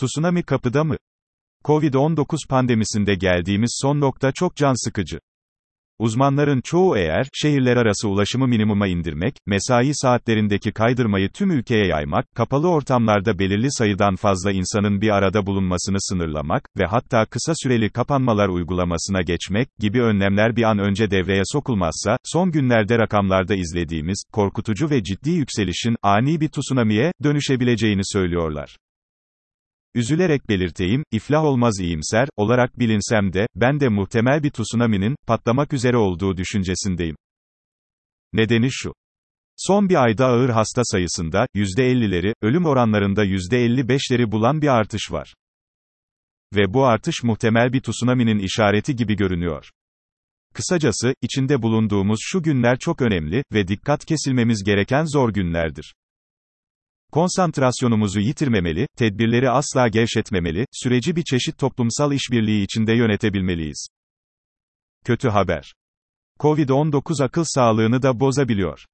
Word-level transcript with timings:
Tsunami 0.00 0.42
kapıda 0.42 0.84
mı? 0.84 0.96
Covid-19 1.64 2.48
pandemisinde 2.48 3.14
geldiğimiz 3.14 3.78
son 3.82 4.00
nokta 4.00 4.32
çok 4.32 4.56
can 4.56 4.84
sıkıcı. 4.84 5.18
Uzmanların 5.98 6.60
çoğu 6.64 6.96
eğer, 6.96 7.28
şehirler 7.32 7.76
arası 7.76 8.08
ulaşımı 8.08 8.48
minimuma 8.48 8.86
indirmek, 8.86 9.34
mesai 9.46 9.90
saatlerindeki 9.94 10.72
kaydırmayı 10.72 11.28
tüm 11.28 11.50
ülkeye 11.50 11.86
yaymak, 11.86 12.24
kapalı 12.34 12.68
ortamlarda 12.68 13.38
belirli 13.38 13.66
sayıdan 13.70 14.16
fazla 14.16 14.52
insanın 14.52 15.00
bir 15.00 15.10
arada 15.10 15.46
bulunmasını 15.46 15.96
sınırlamak 16.00 16.62
ve 16.78 16.86
hatta 16.86 17.26
kısa 17.26 17.52
süreli 17.62 17.90
kapanmalar 17.90 18.48
uygulamasına 18.48 19.22
geçmek 19.22 19.68
gibi 19.78 20.02
önlemler 20.02 20.56
bir 20.56 20.62
an 20.62 20.78
önce 20.78 21.10
devreye 21.10 21.42
sokulmazsa, 21.44 22.16
son 22.24 22.50
günlerde 22.50 22.98
rakamlarda 22.98 23.54
izlediğimiz, 23.54 24.24
korkutucu 24.32 24.90
ve 24.90 25.02
ciddi 25.02 25.30
yükselişin, 25.30 25.96
ani 26.02 26.40
bir 26.40 26.48
tsunami'ye, 26.48 27.12
dönüşebileceğini 27.22 28.02
söylüyorlar. 28.04 28.76
Üzülerek 29.94 30.48
belirteyim, 30.48 31.04
iflah 31.12 31.44
olmaz 31.44 31.80
iyimser, 31.80 32.28
olarak 32.36 32.78
bilinsem 32.78 33.32
de, 33.32 33.46
ben 33.54 33.80
de 33.80 33.88
muhtemel 33.88 34.42
bir 34.42 34.50
tsunami'nin, 34.50 35.16
patlamak 35.26 35.72
üzere 35.72 35.96
olduğu 35.96 36.36
düşüncesindeyim. 36.36 37.16
Nedeni 38.32 38.68
şu. 38.70 38.92
Son 39.56 39.88
bir 39.88 40.04
ayda 40.04 40.26
ağır 40.26 40.48
hasta 40.48 40.82
sayısında, 40.84 41.46
%50'leri, 41.54 42.34
ölüm 42.42 42.64
oranlarında 42.64 43.24
%55'leri 43.24 44.32
bulan 44.32 44.62
bir 44.62 44.68
artış 44.68 45.12
var. 45.12 45.34
Ve 46.56 46.74
bu 46.74 46.86
artış 46.86 47.22
muhtemel 47.22 47.72
bir 47.72 47.80
tsunami'nin 47.80 48.38
işareti 48.38 48.96
gibi 48.96 49.16
görünüyor. 49.16 49.70
Kısacası, 50.54 51.14
içinde 51.22 51.62
bulunduğumuz 51.62 52.18
şu 52.22 52.42
günler 52.42 52.78
çok 52.78 53.02
önemli 53.02 53.44
ve 53.52 53.68
dikkat 53.68 54.04
kesilmemiz 54.04 54.64
gereken 54.64 55.04
zor 55.04 55.32
günlerdir. 55.32 55.94
Konsantrasyonumuzu 57.12 58.20
yitirmemeli, 58.20 58.86
tedbirleri 58.98 59.50
asla 59.50 59.88
gevşetmemeli, 59.88 60.64
süreci 60.72 61.16
bir 61.16 61.22
çeşit 61.22 61.58
toplumsal 61.58 62.12
işbirliği 62.12 62.64
içinde 62.64 62.92
yönetebilmeliyiz. 62.92 63.88
Kötü 65.04 65.28
haber. 65.28 65.72
Covid-19 66.40 67.24
akıl 67.24 67.44
sağlığını 67.46 68.02
da 68.02 68.20
bozabiliyor. 68.20 68.84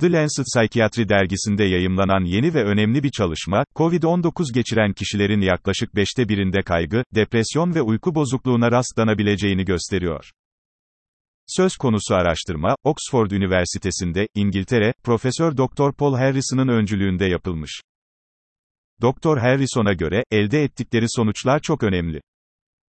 The 0.00 0.12
Lancet 0.12 0.46
Psychiatry 0.54 1.08
dergisinde 1.08 1.64
yayımlanan 1.64 2.24
yeni 2.24 2.54
ve 2.54 2.64
önemli 2.64 3.02
bir 3.02 3.10
çalışma, 3.10 3.64
COVID-19 3.76 4.54
geçiren 4.54 4.92
kişilerin 4.92 5.40
yaklaşık 5.40 5.96
beşte 5.96 6.28
birinde 6.28 6.62
kaygı, 6.62 7.04
depresyon 7.14 7.74
ve 7.74 7.82
uyku 7.82 8.14
bozukluğuna 8.14 8.70
rastlanabileceğini 8.70 9.64
gösteriyor. 9.64 10.30
Söz 11.56 11.76
konusu 11.76 12.14
araştırma, 12.14 12.76
Oxford 12.84 13.30
Üniversitesi'nde, 13.30 14.28
İngiltere, 14.34 14.94
Profesör 15.04 15.56
Dr. 15.56 15.92
Paul 15.98 16.14
Harrison'ın 16.14 16.68
öncülüğünde 16.68 17.24
yapılmış. 17.24 17.80
Dr. 19.02 19.38
Harrison'a 19.38 19.92
göre, 19.92 20.24
elde 20.30 20.62
ettikleri 20.62 21.04
sonuçlar 21.08 21.60
çok 21.60 21.82
önemli. 21.82 22.20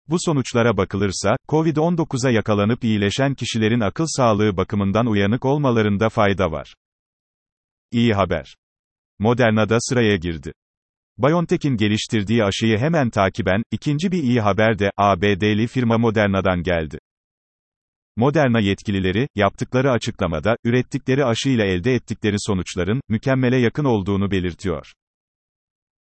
Bu 0.07 0.17
sonuçlara 0.19 0.77
bakılırsa, 0.77 1.35
COVID-19'a 1.49 2.31
yakalanıp 2.31 2.83
iyileşen 2.83 3.33
kişilerin 3.33 3.79
akıl 3.79 4.05
sağlığı 4.07 4.57
bakımından 4.57 5.05
uyanık 5.05 5.45
olmalarında 5.45 6.09
fayda 6.09 6.51
var. 6.51 6.73
İyi 7.91 8.13
haber. 8.13 8.55
Moderna'da 9.19 9.77
sıraya 9.79 10.15
girdi. 10.15 10.53
BioNTech'in 11.17 11.77
geliştirdiği 11.77 12.43
aşıyı 12.43 12.77
hemen 12.77 13.09
takiben, 13.09 13.63
ikinci 13.71 14.11
bir 14.11 14.23
iyi 14.23 14.41
haber 14.41 14.79
de, 14.79 14.91
ABD'li 14.97 15.67
firma 15.67 15.97
Moderna'dan 15.97 16.63
geldi. 16.63 16.99
Moderna 18.17 18.59
yetkilileri, 18.59 19.27
yaptıkları 19.35 19.91
açıklamada, 19.91 20.57
ürettikleri 20.63 21.25
aşı 21.25 21.49
ile 21.49 21.63
elde 21.63 21.93
ettikleri 21.93 22.35
sonuçların, 22.39 23.01
mükemmele 23.09 23.57
yakın 23.57 23.85
olduğunu 23.85 24.31
belirtiyor. 24.31 24.93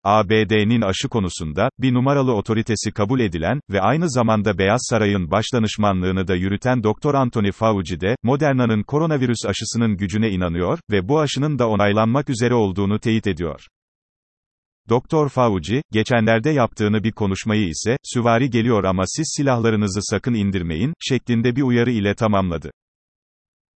ABD'nin 0.03 0.81
aşı 0.81 1.09
konusunda, 1.09 1.69
bir 1.79 1.93
numaralı 1.93 2.33
otoritesi 2.33 2.91
kabul 2.91 3.19
edilen 3.19 3.59
ve 3.69 3.81
aynı 3.81 4.09
zamanda 4.09 4.57
Beyaz 4.57 4.81
Saray'ın 4.89 5.31
başdanışmanlığını 5.31 6.27
da 6.27 6.35
yürüten 6.35 6.83
Dr. 6.83 7.13
Anthony 7.13 7.51
Fauci 7.51 8.01
de, 8.01 8.15
Moderna'nın 8.23 8.83
koronavirüs 8.83 9.45
aşısının 9.45 9.97
gücüne 9.97 10.29
inanıyor 10.29 10.79
ve 10.91 11.07
bu 11.07 11.19
aşının 11.19 11.59
da 11.59 11.69
onaylanmak 11.69 12.29
üzere 12.29 12.53
olduğunu 12.53 12.99
teyit 12.99 13.27
ediyor. 13.27 13.67
Doktor 14.89 15.29
Fauci, 15.29 15.81
geçenlerde 15.91 16.49
yaptığını 16.49 17.03
bir 17.03 17.11
konuşmayı 17.11 17.67
ise, 17.67 17.97
süvari 18.03 18.49
geliyor 18.49 18.83
ama 18.83 19.03
siz 19.07 19.33
silahlarınızı 19.37 19.99
sakın 20.01 20.33
indirmeyin, 20.33 20.93
şeklinde 20.99 21.55
bir 21.55 21.61
uyarı 21.61 21.91
ile 21.91 22.15
tamamladı. 22.15 22.71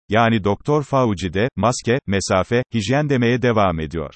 Yani 0.08 0.44
Doktor 0.44 0.82
Fauci 0.82 1.32
de, 1.32 1.48
maske, 1.56 1.98
mesafe, 2.06 2.62
hijyen 2.74 3.08
demeye 3.08 3.42
devam 3.42 3.80
ediyor. 3.80 4.14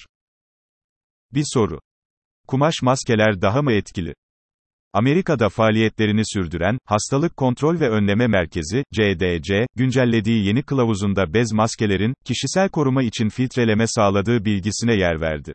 Bir 1.33 1.45
soru. 1.47 1.81
Kumaş 2.47 2.75
maskeler 2.83 3.41
daha 3.41 3.63
mı 3.63 3.73
etkili? 3.73 4.15
Amerika'da 4.93 5.49
faaliyetlerini 5.49 6.23
sürdüren, 6.25 6.79
Hastalık 6.85 7.37
Kontrol 7.37 7.81
ve 7.81 7.89
Önleme 7.89 8.27
Merkezi, 8.27 8.85
CDC, 8.95 9.67
güncellediği 9.77 10.47
yeni 10.47 10.63
kılavuzunda 10.63 11.35
bez 11.35 11.53
maskelerin, 11.53 12.15
kişisel 12.25 12.69
koruma 12.69 13.03
için 13.03 13.29
filtreleme 13.29 13.85
sağladığı 13.87 14.45
bilgisine 14.45 14.95
yer 14.95 15.21
verdi. 15.21 15.53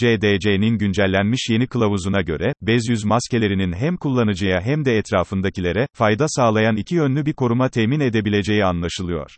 CDC'nin 0.00 0.78
güncellenmiş 0.78 1.48
yeni 1.50 1.66
kılavuzuna 1.66 2.20
göre, 2.20 2.52
bez 2.62 2.88
yüz 2.88 3.04
maskelerinin 3.04 3.72
hem 3.72 3.96
kullanıcıya 3.96 4.60
hem 4.60 4.84
de 4.84 4.98
etrafındakilere, 4.98 5.86
fayda 5.94 6.26
sağlayan 6.28 6.76
iki 6.76 6.94
yönlü 6.94 7.26
bir 7.26 7.32
koruma 7.32 7.68
temin 7.68 8.00
edebileceği 8.00 8.64
anlaşılıyor. 8.64 9.36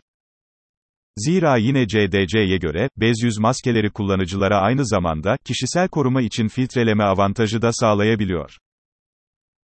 Zira 1.17 1.57
yine 1.57 1.87
CDC'ye 1.87 2.57
göre, 2.57 2.89
bez 2.97 3.23
yüz 3.23 3.39
maskeleri 3.39 3.89
kullanıcılara 3.89 4.59
aynı 4.59 4.85
zamanda, 4.85 5.37
kişisel 5.45 5.87
koruma 5.87 6.21
için 6.21 6.47
filtreleme 6.47 7.03
avantajı 7.03 7.61
da 7.61 7.73
sağlayabiliyor. 7.73 8.57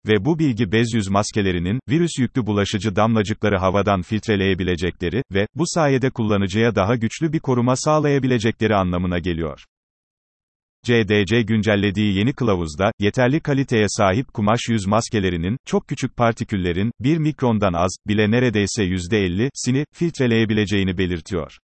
Ve 0.08 0.26
bu 0.26 0.40
bilgi 0.40 0.72
bez 0.72 0.94
yüz 0.94 1.10
maskelerinin, 1.10 1.80
virüs 1.90 2.20
yüklü 2.20 2.46
bulaşıcı 2.46 2.96
damlacıkları 2.96 3.58
havadan 3.58 4.02
filtreleyebilecekleri 4.02 5.24
ve, 5.34 5.48
bu 5.56 5.64
sayede 5.66 6.10
kullanıcıya 6.10 6.76
daha 6.76 6.96
güçlü 6.96 7.34
bir 7.34 7.40
koruma 7.40 7.76
sağlayabilecekleri 7.76 8.76
anlamına 8.76 9.20
geliyor. 9.20 9.66
CDC 10.86 11.42
güncellediği 11.42 12.18
yeni 12.18 12.34
kılavuzda, 12.34 12.92
yeterli 13.00 13.40
kaliteye 13.40 13.86
sahip 13.90 14.34
kumaş 14.34 14.60
yüz 14.70 14.88
maskelerinin, 14.88 15.58
çok 15.66 15.88
küçük 15.88 16.18
partiküllerin, 16.18 16.92
1 17.00 17.18
mikrondan 17.18 17.74
az, 17.74 17.92
bile 18.08 18.32
neredeyse 18.32 18.84
%50'sini, 18.84 19.86
filtreleyebileceğini 19.94 20.98
belirtiyor. 20.98 21.58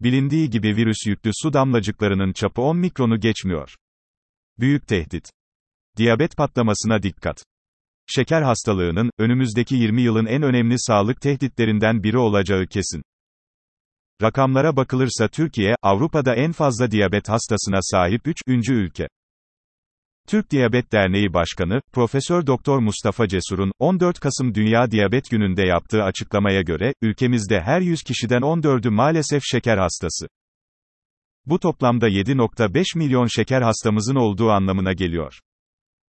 Bilindiği 0.00 0.50
gibi 0.50 0.76
virüs 0.76 1.06
yüklü 1.06 1.30
su 1.42 1.52
damlacıklarının 1.52 2.32
çapı 2.32 2.62
10 2.62 2.76
mikronu 2.76 3.20
geçmiyor. 3.20 3.74
Büyük 4.58 4.88
tehdit. 4.88 5.30
Diyabet 5.96 6.36
patlamasına 6.36 7.02
dikkat. 7.02 7.44
Şeker 8.06 8.42
hastalığının, 8.42 9.10
önümüzdeki 9.18 9.74
20 9.74 10.02
yılın 10.02 10.26
en 10.26 10.42
önemli 10.42 10.74
sağlık 10.78 11.20
tehditlerinden 11.20 12.02
biri 12.02 12.18
olacağı 12.18 12.66
kesin. 12.66 13.02
Rakamlara 14.24 14.76
bakılırsa 14.76 15.28
Türkiye, 15.28 15.74
Avrupa'da 15.82 16.34
en 16.34 16.52
fazla 16.52 16.90
diyabet 16.90 17.28
hastasına 17.28 17.78
sahip 17.82 18.22
3. 18.26 18.68
ülke. 18.68 19.08
Türk 20.28 20.50
Diyabet 20.50 20.92
Derneği 20.92 21.34
Başkanı, 21.34 21.80
Profesör 21.92 22.46
Doktor 22.46 22.78
Mustafa 22.78 23.28
Cesur'un 23.28 23.72
14 23.78 24.20
Kasım 24.20 24.54
Dünya 24.54 24.90
Diyabet 24.90 25.30
Günü'nde 25.30 25.66
yaptığı 25.66 26.02
açıklamaya 26.02 26.62
göre 26.62 26.94
ülkemizde 27.02 27.60
her 27.60 27.80
100 27.80 28.02
kişiden 28.02 28.40
14'ü 28.40 28.90
maalesef 28.90 29.42
şeker 29.44 29.78
hastası. 29.78 30.26
Bu 31.46 31.60
toplamda 31.60 32.08
7.5 32.08 32.98
milyon 32.98 33.26
şeker 33.26 33.62
hastamızın 33.62 34.16
olduğu 34.16 34.50
anlamına 34.50 34.92
geliyor. 34.92 35.38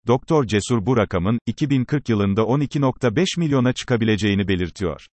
Doktor 0.07 0.45
Cesur 0.45 0.85
bu 0.85 0.97
rakamın 0.97 1.39
2040 1.45 2.09
yılında 2.09 2.41
12.5 2.41 3.39
milyona 3.39 3.73
çıkabileceğini 3.73 4.47
belirtiyor. 4.47 5.07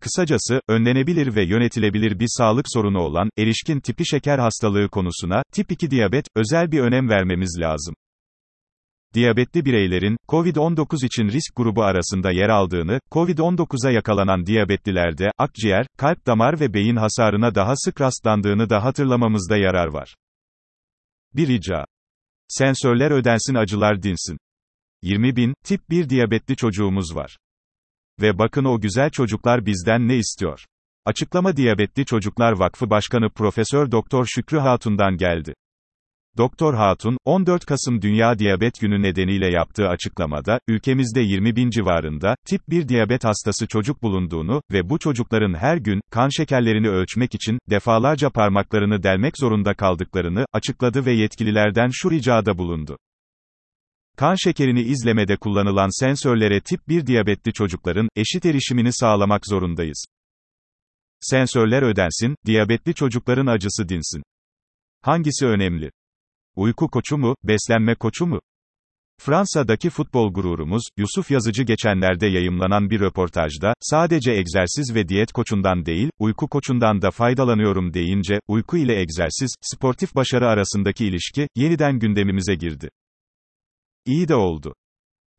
Kısacası, 0.00 0.60
önlenebilir 0.68 1.36
ve 1.36 1.44
yönetilebilir 1.44 2.18
bir 2.18 2.28
sağlık 2.28 2.66
sorunu 2.68 2.98
olan, 2.98 3.30
erişkin 3.38 3.80
tipi 3.80 4.06
şeker 4.06 4.38
hastalığı 4.38 4.88
konusuna, 4.88 5.42
tip 5.52 5.72
2 5.72 5.90
diyabet, 5.90 6.26
özel 6.36 6.72
bir 6.72 6.80
önem 6.80 7.08
vermemiz 7.08 7.58
lazım. 7.60 7.94
Diyabetli 9.14 9.64
bireylerin, 9.64 10.16
COVID-19 10.28 11.06
için 11.06 11.28
risk 11.28 11.56
grubu 11.56 11.82
arasında 11.82 12.30
yer 12.30 12.48
aldığını, 12.48 13.00
COVID-19'a 13.10 13.90
yakalanan 13.90 14.46
diyabetlilerde, 14.46 15.30
akciğer, 15.38 15.86
kalp 15.98 16.26
damar 16.26 16.60
ve 16.60 16.74
beyin 16.74 16.96
hasarına 16.96 17.54
daha 17.54 17.72
sık 17.76 18.00
rastlandığını 18.00 18.70
da 18.70 18.84
hatırlamamızda 18.84 19.56
yarar 19.56 19.86
var. 19.86 20.14
Bir 21.34 21.48
rica. 21.48 21.84
Sensörler 22.48 23.10
ödensin 23.10 23.54
acılar 23.54 24.02
dinsin. 24.02 24.38
20 25.02 25.36
bin, 25.36 25.54
tip 25.64 25.90
1 25.90 26.08
diyabetli 26.08 26.56
çocuğumuz 26.56 27.16
var. 27.16 27.36
Ve 28.20 28.38
bakın 28.38 28.64
o 28.64 28.80
güzel 28.80 29.10
çocuklar 29.10 29.66
bizden 29.66 30.08
ne 30.08 30.16
istiyor? 30.16 30.64
Açıklama 31.04 31.56
Diyabetli 31.56 32.04
Çocuklar 32.04 32.52
Vakfı 32.52 32.90
Başkanı 32.90 33.30
Profesör 33.30 33.90
Doktor 33.90 34.26
Şükrü 34.26 34.58
Hatun'dan 34.58 35.16
geldi. 35.16 35.54
Doktor 36.36 36.74
Hatun, 36.74 37.16
14 37.24 37.64
Kasım 37.64 38.02
Dünya 38.02 38.38
Diyabet 38.38 38.80
Günü 38.80 39.02
nedeniyle 39.02 39.50
yaptığı 39.50 39.88
açıklamada, 39.88 40.60
ülkemizde 40.68 41.20
20 41.20 41.56
bin 41.56 41.70
civarında, 41.70 42.34
tip 42.46 42.60
1 42.68 42.88
diyabet 42.88 43.24
hastası 43.24 43.66
çocuk 43.66 44.02
bulunduğunu 44.02 44.62
ve 44.72 44.90
bu 44.90 44.98
çocukların 44.98 45.54
her 45.54 45.76
gün, 45.76 46.00
kan 46.10 46.28
şekerlerini 46.28 46.88
ölçmek 46.88 47.34
için, 47.34 47.58
defalarca 47.70 48.30
parmaklarını 48.30 49.02
delmek 49.02 49.38
zorunda 49.38 49.74
kaldıklarını, 49.74 50.44
açıkladı 50.52 51.06
ve 51.06 51.12
yetkililerden 51.12 51.88
şu 51.92 52.10
ricada 52.10 52.58
bulundu. 52.58 52.96
Kan 54.20 54.34
şekerini 54.34 54.82
izlemede 54.82 55.36
kullanılan 55.36 56.00
sensörlere 56.00 56.60
tip 56.60 56.88
1 56.88 57.06
diyabetli 57.06 57.52
çocukların, 57.52 58.08
eşit 58.16 58.46
erişimini 58.46 58.92
sağlamak 58.92 59.46
zorundayız. 59.46 60.04
Sensörler 61.20 61.82
ödensin, 61.82 62.34
diyabetli 62.46 62.94
çocukların 62.94 63.46
acısı 63.46 63.88
dinsin. 63.88 64.22
Hangisi 65.02 65.46
önemli? 65.46 65.90
Uyku 66.56 66.88
koçu 66.88 67.18
mu, 67.18 67.34
beslenme 67.44 67.94
koçu 67.94 68.26
mu? 68.26 68.40
Fransa'daki 69.20 69.90
futbol 69.90 70.32
gururumuz, 70.32 70.82
Yusuf 70.96 71.30
Yazıcı 71.30 71.62
geçenlerde 71.62 72.26
yayımlanan 72.26 72.90
bir 72.90 73.00
röportajda, 73.00 73.74
sadece 73.80 74.32
egzersiz 74.32 74.94
ve 74.94 75.08
diyet 75.08 75.32
koçundan 75.32 75.86
değil, 75.86 76.10
uyku 76.18 76.48
koçundan 76.48 77.02
da 77.02 77.10
faydalanıyorum 77.10 77.94
deyince, 77.94 78.40
uyku 78.48 78.76
ile 78.76 79.00
egzersiz, 79.00 79.54
sportif 79.60 80.14
başarı 80.14 80.48
arasındaki 80.48 81.06
ilişki, 81.06 81.48
yeniden 81.56 81.98
gündemimize 81.98 82.54
girdi. 82.54 82.88
İyi 84.06 84.28
de 84.28 84.34
oldu. 84.34 84.74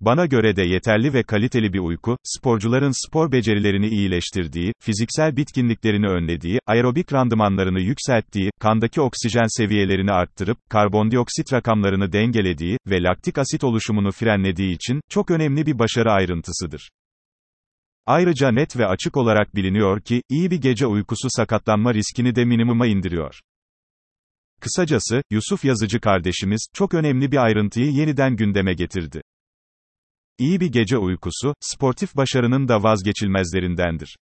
Bana 0.02 0.26
göre 0.26 0.56
de 0.56 0.64
yeterli 0.64 1.14
ve 1.14 1.24
kaliteli 1.24 1.74
bir 1.74 1.80
uyku, 1.80 2.18
sporcuların 2.24 3.08
spor 3.08 3.32
becerilerini 3.32 3.88
iyileştirdiği, 3.88 4.74
fiziksel 4.82 5.38
bitkinliklerini 5.38 6.08
önlediği, 6.08 6.60
aerobik 6.68 7.14
randımanlarını 7.14 7.82
yükselttiği, 7.82 8.52
kandaki 8.60 9.02
oksijen 9.02 9.58
seviyelerini 9.58 10.12
arttırıp, 10.12 10.58
karbondioksit 10.70 11.54
rakamlarını 11.54 12.12
dengelediği 12.12 12.78
ve 12.88 13.04
laktik 13.04 13.38
asit 13.38 13.64
oluşumunu 13.64 14.12
frenlediği 14.12 14.76
için, 14.76 15.02
çok 15.10 15.32
önemli 15.32 15.66
bir 15.66 15.80
başarı 15.80 16.12
ayrıntısıdır. 16.12 16.90
Ayrıca 18.06 18.52
net 18.52 18.78
ve 18.78 18.86
açık 18.86 19.18
olarak 19.18 19.56
biliniyor 19.56 20.02
ki, 20.02 20.22
iyi 20.30 20.52
bir 20.52 20.62
gece 20.62 20.88
uykusu 20.88 21.28
sakatlanma 21.30 21.94
riskini 21.94 22.36
de 22.36 22.46
minimuma 22.46 22.88
indiriyor. 22.88 23.40
Kısacası, 24.62 25.24
Yusuf 25.32 25.66
Yazıcı 25.66 26.00
kardeşimiz, 26.00 26.68
çok 26.74 26.94
önemli 26.94 27.32
bir 27.32 27.38
ayrıntıyı 27.38 27.92
yeniden 27.92 28.36
gündeme 28.36 28.74
getirdi. 28.74 29.22
İyi 30.38 30.60
bir 30.60 30.72
gece 30.72 30.98
uykusu, 30.98 31.56
sportif 31.60 32.16
başarının 32.16 32.68
da 32.68 32.84
vazgeçilmezlerindendir. 32.84 34.18